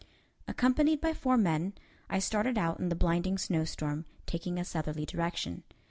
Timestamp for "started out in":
2.17-2.89